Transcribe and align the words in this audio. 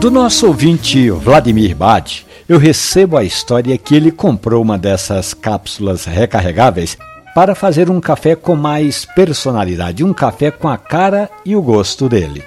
Do 0.00 0.10
nosso 0.10 0.46
ouvinte 0.46 1.10
Vladimir 1.10 1.76
Bad, 1.76 2.26
eu 2.48 2.56
recebo 2.56 3.18
a 3.18 3.22
história 3.22 3.76
que 3.76 3.94
ele 3.94 4.10
comprou 4.10 4.62
uma 4.62 4.78
dessas 4.78 5.34
cápsulas 5.34 6.06
recarregáveis 6.06 6.96
para 7.34 7.54
fazer 7.54 7.90
um 7.90 8.00
café 8.00 8.34
com 8.34 8.56
mais 8.56 9.04
personalidade, 9.04 10.02
um 10.02 10.14
café 10.14 10.50
com 10.50 10.70
a 10.70 10.78
cara 10.78 11.28
e 11.44 11.54
o 11.54 11.60
gosto 11.60 12.08
dele. 12.08 12.42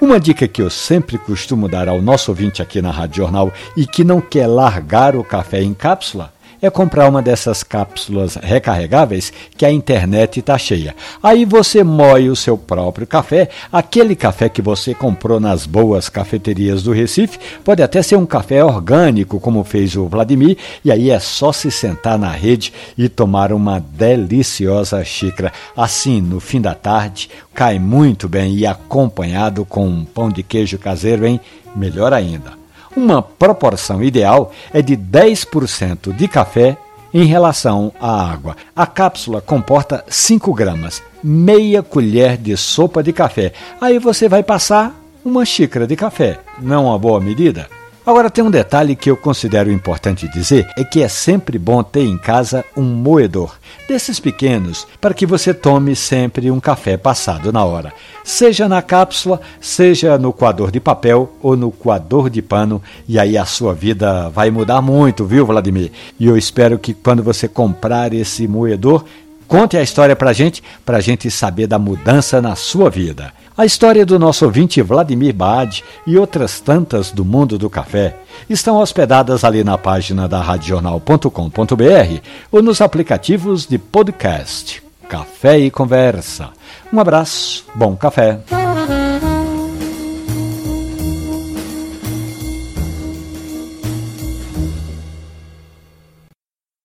Uma 0.00 0.18
dica 0.18 0.48
que 0.48 0.60
eu 0.60 0.68
sempre 0.68 1.16
costumo 1.16 1.68
dar 1.68 1.88
ao 1.88 2.02
nosso 2.02 2.32
ouvinte 2.32 2.60
aqui 2.60 2.82
na 2.82 2.90
Rádio 2.90 3.18
Jornal 3.18 3.52
e 3.76 3.86
que 3.86 4.02
não 4.02 4.20
quer 4.20 4.48
largar 4.48 5.14
o 5.14 5.22
café 5.22 5.62
em 5.62 5.72
cápsula 5.72 6.32
é 6.60 6.68
comprar 6.68 7.08
uma 7.08 7.22
dessas 7.22 7.62
cápsulas 7.62 8.36
recarregáveis 8.36 9.32
que 9.56 9.64
a 9.64 9.70
internet 9.70 10.40
está 10.40 10.58
cheia. 10.58 10.94
Aí 11.22 11.44
você 11.44 11.82
moe 11.82 12.28
o 12.28 12.36
seu 12.36 12.56
próprio 12.56 13.06
café, 13.06 13.48
aquele 13.72 14.14
café 14.14 14.48
que 14.48 14.62
você 14.62 14.94
comprou 14.94 15.40
nas 15.40 15.66
boas 15.66 16.08
cafeterias 16.08 16.82
do 16.82 16.92
Recife, 16.92 17.38
pode 17.64 17.82
até 17.82 18.02
ser 18.02 18.16
um 18.16 18.26
café 18.26 18.64
orgânico, 18.64 19.40
como 19.40 19.64
fez 19.64 19.96
o 19.96 20.06
Vladimir, 20.06 20.56
e 20.84 20.92
aí 20.92 21.10
é 21.10 21.18
só 21.18 21.52
se 21.52 21.70
sentar 21.70 22.18
na 22.18 22.30
rede 22.30 22.72
e 22.96 23.08
tomar 23.08 23.52
uma 23.52 23.80
deliciosa 23.80 25.02
xícara. 25.04 25.52
Assim, 25.76 26.20
no 26.20 26.40
fim 26.40 26.60
da 26.60 26.74
tarde, 26.74 27.30
cai 27.54 27.78
muito 27.78 28.28
bem 28.28 28.54
e 28.54 28.66
acompanhado 28.66 29.64
com 29.64 29.86
um 29.86 30.04
pão 30.04 30.28
de 30.28 30.42
queijo 30.42 30.78
caseiro, 30.78 31.26
hein? 31.26 31.40
Melhor 31.74 32.12
ainda. 32.12 32.59
Uma 32.96 33.22
proporção 33.22 34.02
ideal 34.02 34.52
é 34.72 34.82
de 34.82 34.96
10% 34.96 36.12
de 36.14 36.26
café 36.26 36.76
em 37.12 37.24
relação 37.24 37.92
à 38.00 38.30
água. 38.30 38.56
A 38.74 38.86
cápsula 38.86 39.40
comporta 39.40 40.04
5 40.08 40.52
gramas, 40.54 41.02
meia 41.22 41.82
colher 41.82 42.36
de 42.36 42.56
sopa 42.56 43.02
de 43.02 43.12
café. 43.12 43.52
Aí 43.80 43.98
você 43.98 44.28
vai 44.28 44.42
passar 44.42 44.94
uma 45.24 45.44
xícara 45.44 45.86
de 45.86 45.96
café. 45.96 46.38
Não 46.60 46.74
é 46.74 46.78
uma 46.78 46.98
boa 46.98 47.20
medida? 47.20 47.68
Agora 48.10 48.28
tem 48.28 48.42
um 48.42 48.50
detalhe 48.50 48.96
que 48.96 49.08
eu 49.08 49.16
considero 49.16 49.70
importante 49.70 50.26
dizer, 50.26 50.68
é 50.76 50.82
que 50.82 51.00
é 51.00 51.06
sempre 51.06 51.56
bom 51.60 51.80
ter 51.80 52.02
em 52.02 52.18
casa 52.18 52.64
um 52.76 52.82
moedor, 52.82 53.56
desses 53.88 54.18
pequenos, 54.18 54.84
para 55.00 55.14
que 55.14 55.24
você 55.24 55.54
tome 55.54 55.94
sempre 55.94 56.50
um 56.50 56.58
café 56.58 56.96
passado 56.96 57.52
na 57.52 57.64
hora. 57.64 57.92
Seja 58.24 58.68
na 58.68 58.82
cápsula, 58.82 59.40
seja 59.60 60.18
no 60.18 60.32
coador 60.32 60.72
de 60.72 60.80
papel 60.80 61.32
ou 61.40 61.56
no 61.56 61.70
coador 61.70 62.28
de 62.28 62.42
pano, 62.42 62.82
e 63.06 63.16
aí 63.16 63.38
a 63.38 63.44
sua 63.44 63.72
vida 63.72 64.28
vai 64.28 64.50
mudar 64.50 64.82
muito, 64.82 65.24
viu, 65.24 65.46
Vladimir? 65.46 65.92
E 66.18 66.26
eu 66.26 66.36
espero 66.36 66.80
que 66.80 66.92
quando 66.92 67.22
você 67.22 67.46
comprar 67.46 68.12
esse 68.12 68.48
moedor, 68.48 69.04
Conte 69.50 69.76
a 69.76 69.82
história 69.82 70.14
para 70.14 70.32
gente, 70.32 70.62
para 70.86 70.98
a 70.98 71.00
gente 71.00 71.28
saber 71.28 71.66
da 71.66 71.76
mudança 71.76 72.40
na 72.40 72.54
sua 72.54 72.88
vida. 72.88 73.32
A 73.58 73.66
história 73.66 74.06
do 74.06 74.16
nosso 74.16 74.44
ouvinte 74.44 74.80
Vladimir 74.80 75.34
Baad 75.34 75.82
e 76.06 76.16
outras 76.16 76.60
tantas 76.60 77.10
do 77.10 77.24
mundo 77.24 77.58
do 77.58 77.68
café 77.68 78.14
estão 78.48 78.76
hospedadas 78.76 79.42
ali 79.42 79.64
na 79.64 79.76
página 79.76 80.28
da 80.28 80.40
radiojornal.com.br 80.40 82.20
ou 82.52 82.62
nos 82.62 82.80
aplicativos 82.80 83.66
de 83.66 83.76
podcast. 83.76 84.84
Café 85.08 85.58
e 85.58 85.68
Conversa. 85.68 86.50
Um 86.92 87.00
abraço, 87.00 87.64
bom 87.74 87.96
café. 87.96 88.38